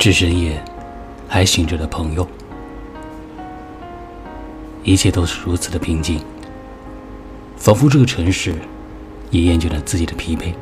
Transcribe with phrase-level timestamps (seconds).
[0.00, 0.58] 至深夜
[1.28, 2.26] 还醒着的朋友，
[4.82, 6.24] 一切都是如此的平静，
[7.58, 8.54] 仿佛这个城市
[9.28, 10.54] 也厌倦了自己的疲惫，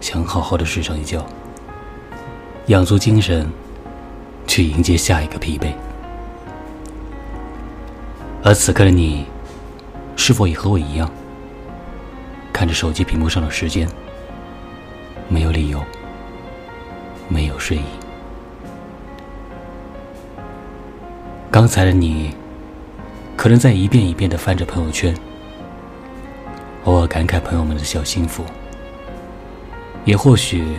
[0.00, 1.26] 想好好的睡上一觉，
[2.66, 3.50] 养足精神，
[4.46, 5.72] 去迎接下一个疲惫。
[8.44, 9.26] 而此刻的你，
[10.14, 11.10] 是否也和我一样，
[12.52, 13.88] 看着手机屏幕上的时间，
[15.28, 15.82] 没有理由，
[17.28, 17.82] 没有睡意？
[21.52, 22.30] 刚才的你，
[23.36, 25.12] 可能在一遍一遍的翻着朋友圈，
[26.84, 28.44] 偶尔感慨朋友们的小幸福，
[30.04, 30.76] 也或许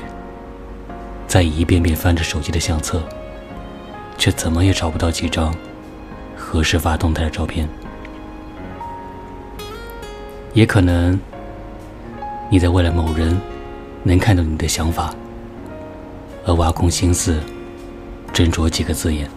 [1.28, 3.04] 在一遍遍翻着手机的相册，
[4.18, 5.54] 却怎么也找不到几张。
[6.38, 7.68] 合适发动态的照片，
[10.54, 11.20] 也可能
[12.50, 13.40] 你在为了某人
[14.04, 15.14] 能看到你的想法
[16.46, 17.40] 而挖空心思
[18.34, 19.30] 斟酌几个字眼。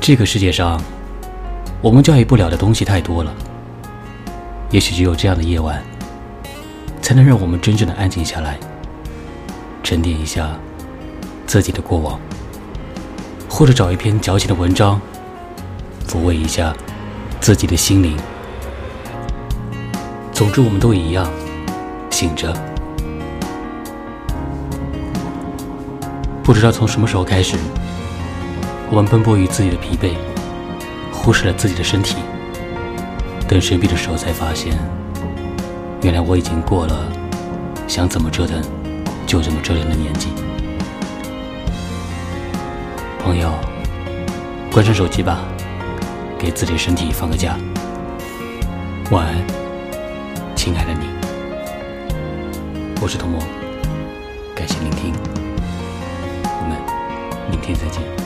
[0.00, 0.80] 这个世界上，
[1.82, 3.32] 我们驾驭不了的东西太多了。
[4.70, 5.82] 也许只有这样的夜晚，
[7.02, 8.58] 才能让我们真正的安静下来，
[9.82, 10.58] 沉淀一下
[11.46, 12.18] 自己的过往。
[13.46, 14.98] 或者找一篇矫情的文章，
[16.08, 16.74] 抚慰一下
[17.38, 18.16] 自己的心灵。
[20.32, 21.30] 总之，我们都一样，
[22.08, 22.56] 醒着。
[26.42, 27.58] 不知道从什么时候开始，
[28.92, 30.14] 我们奔波于自己的疲惫，
[31.12, 32.16] 忽视了自己的身体。
[33.46, 34.76] 等生病的时候，才发现，
[36.02, 37.06] 原来我已经过了
[37.86, 38.60] 想怎么折腾
[39.28, 40.30] 就这么折腾的年纪。
[43.22, 43.52] 朋友，
[44.72, 45.38] 关上手机吧，
[46.36, 47.56] 给自己的身体放个假。
[49.12, 49.36] 晚安，
[50.56, 51.06] 亲爱的你。
[53.00, 53.40] 我是童梦，
[54.52, 55.14] 感谢聆听，
[56.42, 56.76] 我们
[57.52, 58.19] 明天再见。